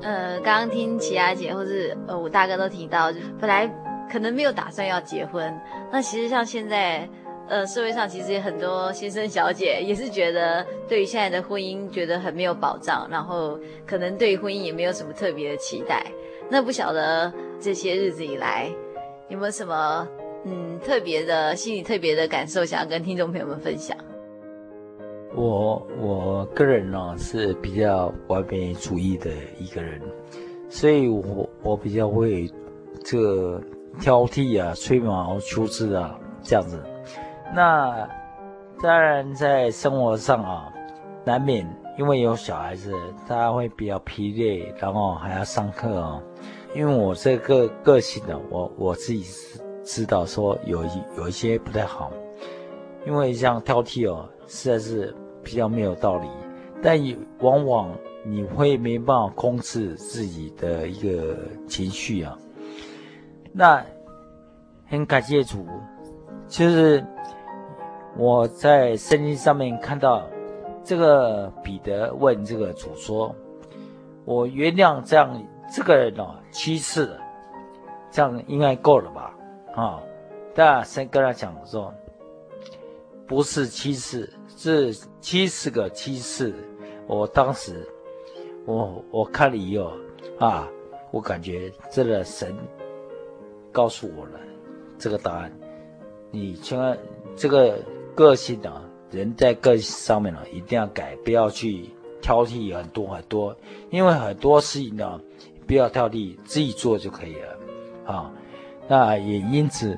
[0.02, 3.74] 呃，刚刚听琪雅姐或是呃武大哥都提到，就本来。
[4.10, 5.54] 可能没有打算要结婚，
[5.92, 7.08] 那其实像现在，
[7.50, 16.06] 呃，社会上其实有很多先生小姐也是觉得对于现在的婚姻觉得很没有保障，然后可能对婚姻也没有什么特别的期待。
[16.50, 18.70] 那不晓得这些日子以来
[19.30, 20.08] 有没有什么
[20.46, 23.98] 嗯特别的心里特别的感受，想要跟听众朋友们分享？
[25.36, 29.30] 我我个人呢是比较完美主义的
[29.60, 30.02] 一个人，
[30.70, 32.50] 所以我我比较会
[33.04, 33.62] 这。
[34.00, 36.84] 挑剔啊，吹毛求疵啊，这样子。
[37.54, 38.08] 那
[38.82, 40.72] 当然在生活上啊，
[41.26, 41.68] 难免
[41.98, 42.92] 因为有小孩子，
[43.28, 46.22] 他会比较疲累，然后还要上课啊。
[46.76, 52.12] 因为我这个个性呢，我我自己是知道说有一有一些不太好，
[53.06, 56.28] 因为像挑剔哦，实在是比较没有道理。
[56.84, 57.00] 但
[57.40, 57.92] 往往
[58.24, 61.36] 你会没办法控制自己的一个
[61.68, 62.38] 情绪啊。
[63.54, 63.84] 那
[64.90, 65.66] 很感谢主，
[66.48, 67.06] 其实
[68.16, 70.28] 我在圣经上面看到，
[70.84, 73.36] 这个彼得问这个主说
[74.26, 75.44] ：“我原谅这样
[75.74, 77.20] 这个人哦七次，
[78.10, 79.34] 这样应该够了吧？”
[79.76, 80.02] 啊，
[80.56, 81.94] 但神跟他讲说
[83.28, 86.54] ：“不是七次，是七十个七次。”
[87.08, 87.88] 我当时，
[88.66, 89.92] 我我看了以后
[90.40, 90.68] 啊，
[91.12, 92.56] 我感觉这个神。
[93.78, 94.40] 告诉我了
[94.98, 95.52] 这个答案，
[96.32, 96.98] 你千万
[97.36, 97.78] 这个
[98.16, 101.88] 个性啊，人在个性上面呢，一定要改，不要去
[102.20, 103.56] 挑剔很多很多，
[103.92, 105.22] 因为很多事情呢，
[105.68, 108.32] 不要挑剔，自己做就可以了啊。
[108.88, 109.96] 那也因此，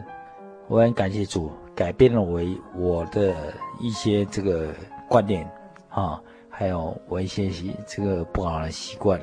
[0.67, 2.41] 我很感谢主，改变了我
[2.75, 3.33] 我的
[3.79, 4.73] 一些这个
[5.07, 5.49] 观念
[5.87, 9.17] 啊，还有我一些习这个不好的习惯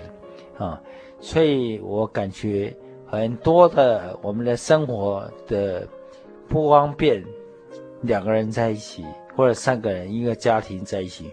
[0.57, 0.81] 啊，
[1.21, 2.75] 所以我感觉。
[3.07, 5.87] 很多的我们的生活的
[6.49, 7.25] 不方便，
[8.03, 9.05] 两个人在一起
[9.37, 11.33] 或者三个人一个家庭在一起，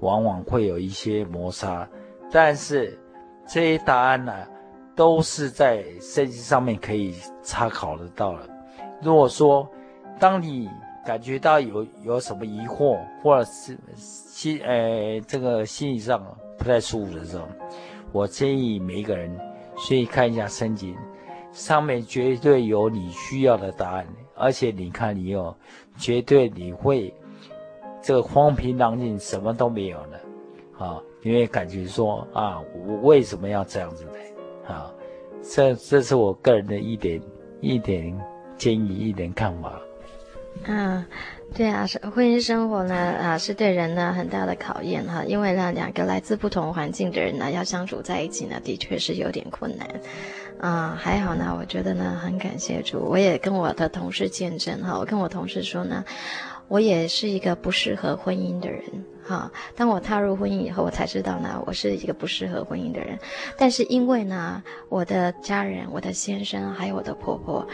[0.00, 1.88] 往往会有一些摩擦。
[2.30, 2.98] 但是
[3.46, 4.32] 这些答案呢，
[4.96, 8.48] 都是在圣经上面可以参考得到了。
[9.02, 9.68] 如果说
[10.18, 10.68] 当你
[11.04, 16.24] 感觉到有有什么疑惑，或者是心呃这个心理上
[16.56, 17.46] 不太舒服的时候，
[18.12, 19.36] 我建议每一个人
[19.76, 20.96] 所以看一下圣经，
[21.52, 24.06] 上面绝对有你需要的答案，
[24.36, 25.54] 而且你看你有
[25.96, 27.12] 绝对你会
[28.02, 30.20] 这个荒平浪静，什么都没有了，
[30.78, 34.72] 啊，你会感觉说啊，我为什么要这样子的？
[34.72, 34.92] 啊，
[35.42, 37.20] 这这是我个人的一点
[37.60, 38.18] 一点
[38.56, 39.80] 建议，一点看法。
[40.64, 41.04] 嗯，
[41.54, 49.86] 对啊，是婚姻生活呢，啊，是对人呢很大的考验哈，因为呢，两个来自不同环境的人呢，要相处在一起呢，的确是有点困难。
[50.58, 56.02] 啊，还好呢，我觉得呢，很感谢主，我也跟我的同事见证哈，我跟我同事说呢，
[56.68, 58.82] 我也是一个不适合婚姻的人
[59.22, 59.52] 哈。
[59.76, 63.18] 当我踏入婚姻以后，我才知道呢，我是一个不适合婚姻的人。
[63.58, 67.66] 但是因为呢，我的家人、我的先生还有我的婆婆。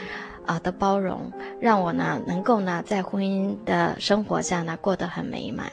[0.48, 1.30] 啊的包容，
[1.60, 5.70] 让我呢能够呢在婚姻的生活下呢过得很美满，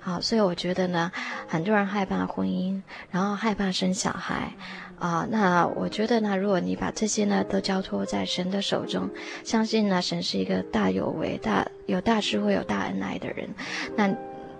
[0.00, 1.10] 好，所以我觉得呢，
[1.48, 4.52] 很多人害怕婚姻，然后害怕生小孩，
[4.98, 9.08] 啊，那我觉得呢，如果你把这些呢都交托在神的手中，
[9.44, 13.48] 相信呢神是一个大有为、大有大智慧、有大恩爱的人，
[13.96, 14.14] 那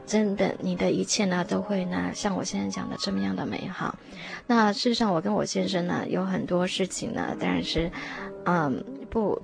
[0.06, 3.94] 真的你的一切呢都会呢像我现在讲的这么样的美好。
[4.46, 7.90] 那事实上，我跟我先生呢有很多事情呢，当然是，
[8.46, 9.38] 嗯，不。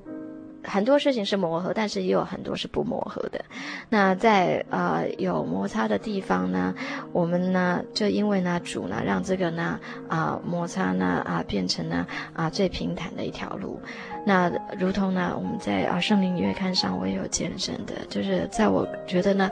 [0.65, 3.45] 很多事情是磨合，但是也有很多是不磨合的。
[3.89, 6.75] 那在呃有摩擦的地方呢，
[7.13, 13.81] 我们呢就因为呢主呢让这个呢啊、摩擦呢啊、变成呢啊、最平坦的一条路。
[14.27, 19.51] 那如同呢我们在啊圣灵月刊上我也有见证的，就是在我觉得呢。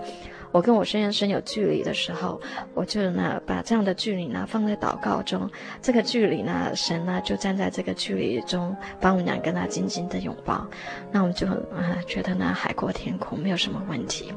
[0.53, 2.39] 我跟我先生有距离的时候，
[2.75, 5.51] 我就呢把这样的距离呢放在祷告中，
[5.81, 10.67] 这个距离呢，神呢就站在这个距离中，帮我们两个呢紧紧的拥抱，
[11.11, 14.31] 那我们就啊、觉得呢海阔天空，没有什么问题。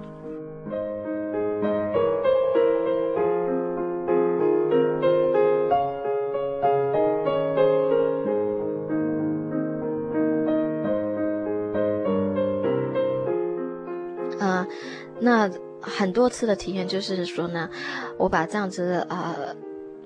[14.39, 14.67] 啊、呃，
[15.19, 15.64] 那。
[15.85, 17.69] 很多次的体验就是说呢，
[18.17, 19.55] 我把这样子呃，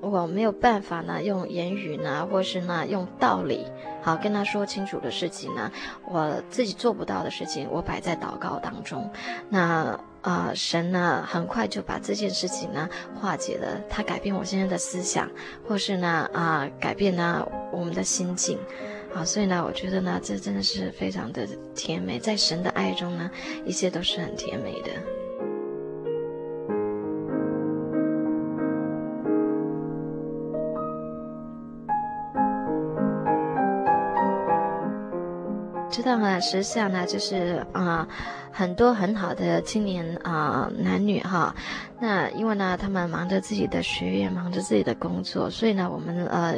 [0.02, 3.66] 我没有办法呢用言语呢，或是呢用道理
[4.02, 5.72] 好跟他说清楚的事情呢，
[6.06, 9.10] 我自己做不到的事情，我摆在祷告当中。
[9.50, 15.30] 那呃神呢很快就把这件事情呢化解了，他改变我现在的思想，
[15.66, 18.60] 或是呢啊、改变呢我们的心境。
[19.16, 23.32] 啊，所以呢我觉得呢这真的是非常的甜美，在神的爱中呢
[23.66, 24.92] 一切都是很甜美的。
[35.90, 38.08] 知道呢，时下呢，就是啊、
[38.52, 41.54] 很多很好的青年啊、男女哈，
[42.00, 46.56] 那因为呢，他们忙着自己的学业，忙着自己的工作，所以呢，我们呃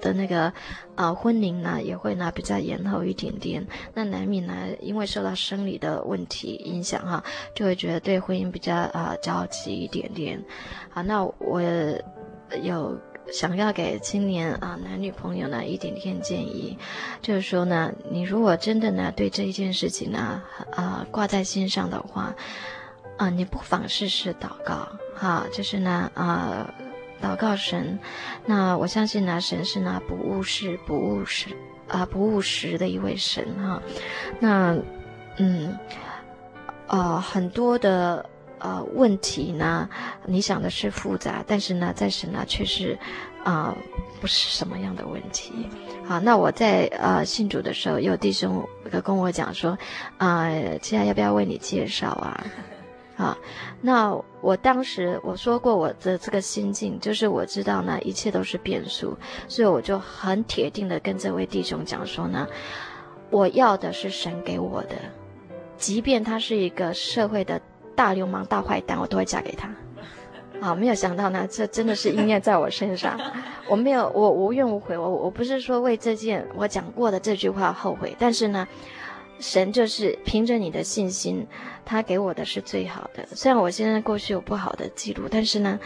[0.00, 0.50] 的那个
[0.96, 3.64] 呃婚龄呢，也会呢比较延后一点点。
[3.92, 7.22] 那难免呢，因为受到生理的问题影响哈，
[7.54, 10.42] 就会觉得对婚姻比较啊、着急一点点。
[10.88, 11.60] 好，那我
[12.62, 12.98] 有。
[13.32, 16.76] 想要给青年啊男女朋友呢一点点建议，
[17.22, 22.34] 就是说呢，你如果真的呢对这一件事情呢啊挂在心上的话，
[23.16, 24.88] 啊你不妨试试祷告。
[25.14, 26.72] 哈，就是呢啊
[27.22, 27.98] 祷告神，
[28.46, 31.48] 那我相信呢神是呢不误事不误时
[31.88, 33.82] 啊不误时的一位神哈，
[34.40, 34.76] 那
[35.36, 35.78] 嗯
[36.86, 38.26] 啊很多的。
[38.60, 39.88] 呃，问题呢，
[40.26, 42.98] 你想的是复杂，但是呢，在神呢却是，
[43.42, 43.74] 啊、
[44.20, 45.52] 不是什么样的问题。
[46.04, 48.62] 好，那我在呃信主的时候，有弟兄
[49.02, 49.70] 跟我讲说，
[50.18, 52.44] 啊、呃，现在要不要为你介绍啊？
[53.16, 53.36] 啊，
[53.80, 59.16] 那我当时我说过我的这个心境，就是我知道呢，一切都是变数，
[59.48, 62.46] 所以我就很铁定的跟这位弟兄讲说呢，
[63.30, 64.96] 我要的是神给我的，
[65.78, 67.58] 即便他是一个社会的。
[68.00, 69.68] 大流氓、大坏蛋，我都会嫁给他。
[70.58, 73.20] 啊，没有想到呢，这真的是应验在我身上。
[73.68, 74.96] 我没有，我无怨无悔。
[74.96, 78.66] 我我不是说为这件我讲过的这句话后悔，但是呢，
[79.38, 81.46] 神就是凭着你的信心，
[81.84, 83.22] 他给我的是最好的。
[83.34, 85.78] 虽然我现在过去有不好的记录，但是呢，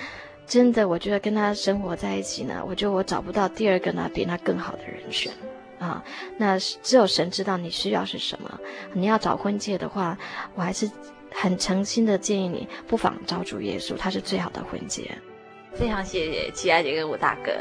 [0.47, 5.33] 真的，我觉得跟他生活在一起呢，我觉得我找不到第二个呢比他更好的人选。
[5.81, 6.01] 啊，
[6.39, 8.61] 那只有神知道你需要是什么。
[8.93, 10.17] 你要找婚介的话，
[10.55, 10.89] 我还是。
[11.35, 15.11] 很诚心的建议你，不妨找主耶稣，他是最好的婚戒。
[15.75, 17.53] 非常谢谢齐亚姐跟吴大哥。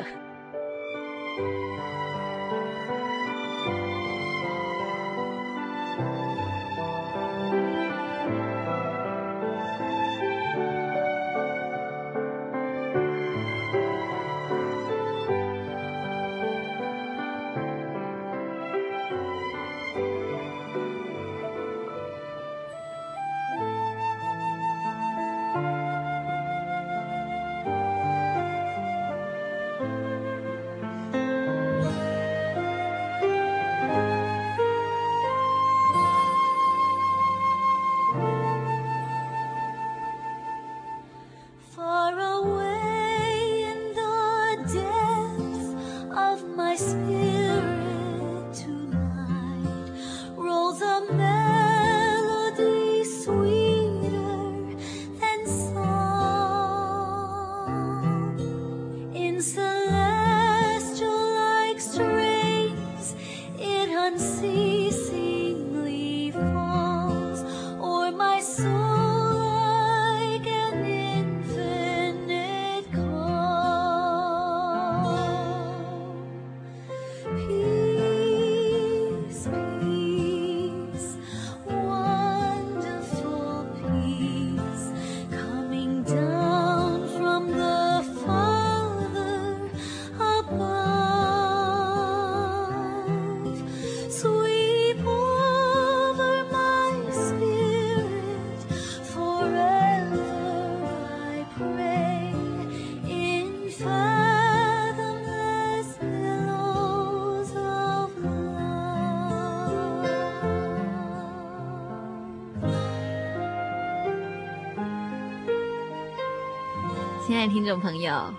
[117.47, 118.33] 听众朋友，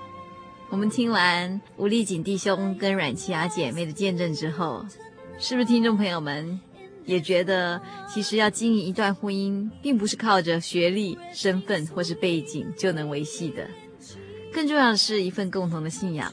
[0.70, 4.84] 我们听完吴丽锦弟兄跟阮琪雅姐妹的见证之后，
[5.38, 6.58] 是不是听众朋友们
[7.04, 13.68] 也觉得，其实要经营一段婚姻，并不是靠着学历、身份或是背景就能维系的？
[14.52, 16.32] 更重要的是一份共同的信仰，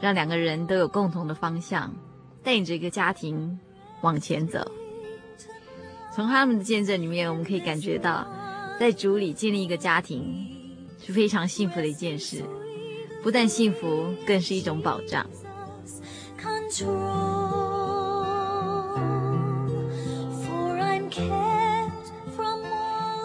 [0.00, 1.92] 让两个人都有共同的方向，
[2.42, 3.58] 带领着一个家庭
[4.02, 4.70] 往前走。
[6.14, 8.26] 从他们的见证里面，我们可以感觉到，
[8.78, 10.48] 在主里建立一个家庭。
[11.04, 12.42] 是非常幸福的一件事，
[13.22, 15.26] 不但幸福，更是一种保障。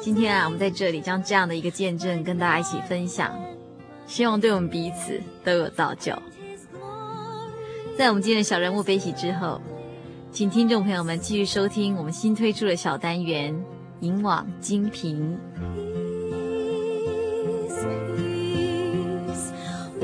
[0.01, 3.34] 今天啊，我们在这里将这样的一个见证跟大家一起分享，
[4.05, 6.13] 希望对我们彼此都有造就。
[7.97, 9.61] 在我们今天的小人物悲喜之后，
[10.32, 13.53] 请听众朋友们继续收听我们新推出的小单元
[13.99, 15.38] 《引网金瓶》。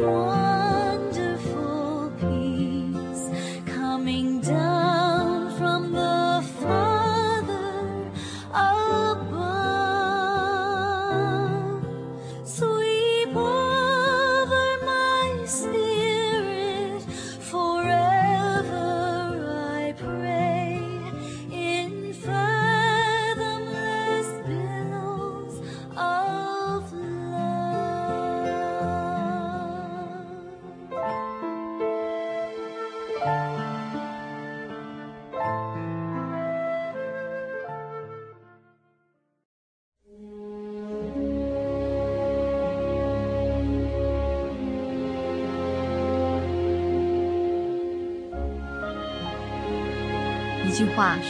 [0.04, 0.43] 一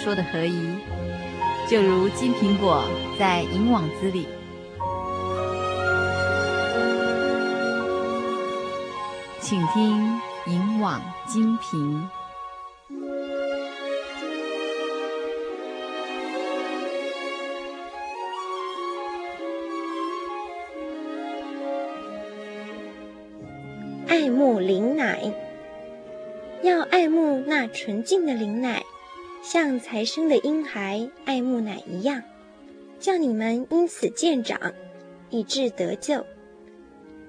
[0.03, 0.75] 说的合宜，
[1.69, 2.83] 就如金苹果
[3.17, 4.27] 在银网子里。
[9.39, 12.09] 请听银网金瓶。
[24.09, 25.31] 爱慕灵奶，
[26.61, 28.82] 要爱慕那纯净的灵奶。
[29.53, 32.23] 像才生的婴孩爱慕奶一样，
[32.99, 34.73] 叫你们因此渐长，
[35.29, 36.25] 以致得救。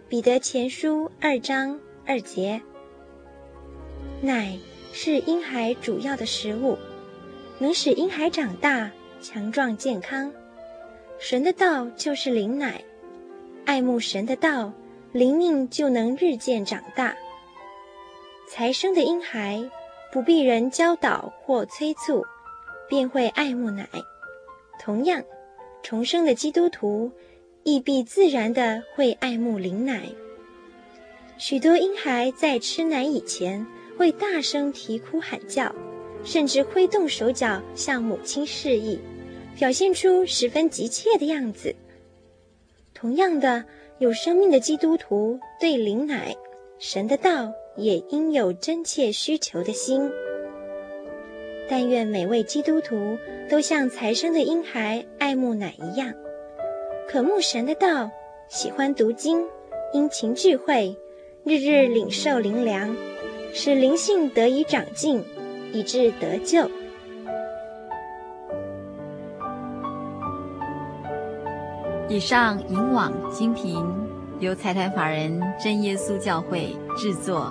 [0.08, 2.62] 彼得前书二章二节。
[4.22, 4.56] 奶
[4.94, 6.78] 是婴孩主要的食物，
[7.58, 10.32] 能使婴孩长大强壮健康。
[11.18, 12.82] 神的道就是灵奶，
[13.66, 14.72] 爱慕神的道，
[15.12, 17.14] 灵命就能日渐长大。
[18.48, 19.62] 才生的婴孩。
[20.14, 22.24] 不必人教导或催促，
[22.88, 23.88] 便会爱慕奶。
[24.78, 25.24] 同样，
[25.82, 27.10] 重生的基督徒
[27.64, 30.02] 亦必自然的会爱慕灵奶。
[31.36, 33.66] 许多婴孩在吃奶以前，
[33.98, 35.74] 会大声啼哭喊叫，
[36.22, 39.00] 甚至挥动手脚向母亲示意，
[39.58, 41.74] 表现出十分急切的样子。
[42.94, 43.64] 同样的，
[43.98, 46.36] 有生命的基督徒对灵奶、
[46.78, 47.52] 神的道。
[47.76, 50.10] 也应有真切需求的心。
[51.68, 53.16] 但愿每位基督徒
[53.48, 56.12] 都像才生的婴孩爱慕奶一样，
[57.08, 58.10] 渴慕神的道，
[58.48, 59.42] 喜欢读经，
[59.92, 60.94] 殷勤聚会，
[61.42, 62.94] 日日领受灵粮，
[63.52, 65.24] 使灵性得以长进，
[65.72, 66.70] 以致得救。
[72.06, 73.82] 以上引网菁屏，
[74.38, 77.50] 由财团法人真耶稣教会制作。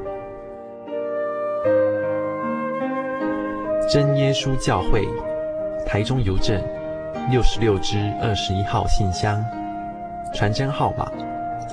[3.89, 5.01] 真耶稣教会，
[5.85, 6.61] 台中邮政
[7.29, 9.43] 六十六支二十一号信箱，
[10.33, 11.11] 传真号码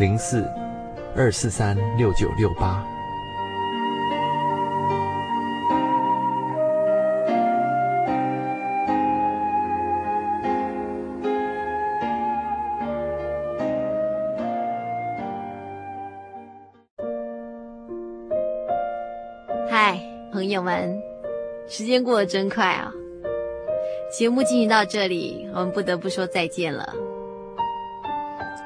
[0.01, 0.51] 零四
[1.17, 2.85] 二四三六九六八。
[19.71, 20.01] 嗨，
[20.33, 21.08] 朋友们。
[21.69, 22.93] 时间过得真快啊！
[24.11, 26.95] 节目进行到这里，我们不得不说再见了。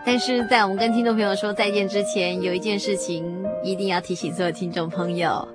[0.06, 5.46] 但是在我们跟听众朋友说再见之前，有一件事情一定要提醒所有听众朋友：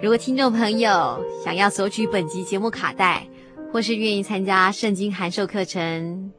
[0.00, 3.26] 如果听众朋友想要索取本集节目卡带，
[3.72, 6.32] 或是愿意参加圣经函授课程，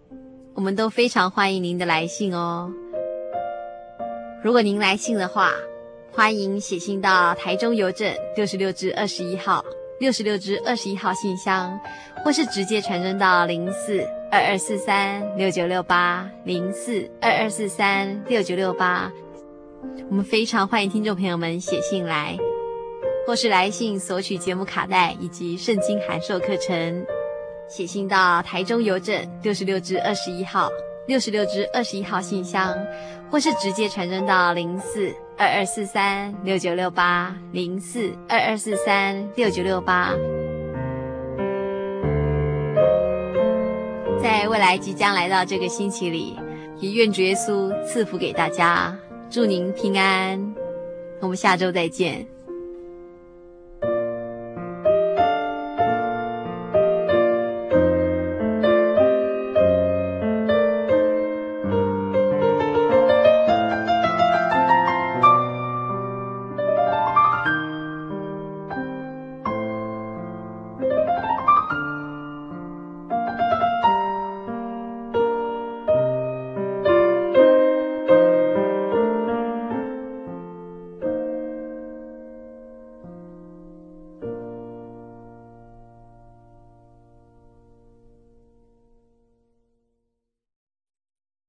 [0.54, 2.72] 我们都非常欢迎您的来信哦。
[4.42, 5.52] 如果您来信的话，
[6.12, 9.64] 欢迎写信到台中邮政六十六至二十一号。
[10.00, 11.78] 六十六支二十一号信箱，
[12.24, 19.12] 或是直接传真到零四二二四三六九六八零四二二四三六九六八。
[20.10, 22.38] 我们非常欢迎听众朋友们写信来，
[23.28, 27.06] 或是来信索取节目卡带以及圣经函授课程。
[27.68, 30.70] 写信到台中邮政六十六支二十一号
[31.08, 32.74] 六十六支二十一号信箱，
[33.32, 35.14] 或是直接传真到零四。
[35.42, 40.14] 二二四三六九六八零四二二四三六九六八，
[44.22, 46.38] 在未来即将来到这个星期里，
[46.82, 48.94] 也愿主耶稣赐福给大家，
[49.30, 50.54] 祝您平安。
[51.22, 52.28] 我们下周再见。